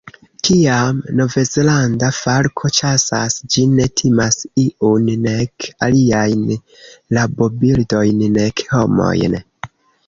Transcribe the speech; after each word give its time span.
Kiam 0.47 1.01
Novzelanda 1.19 2.09
falko 2.19 2.71
ĉasas 2.79 3.37
ĝi 3.57 3.67
ne 3.75 3.87
timas 4.01 4.41
iun, 4.65 5.13
nek 5.27 5.69
aliajn 5.91 6.51
rabobirdojn, 7.19 8.27
nek 8.41 8.67
homojn. 8.75 9.43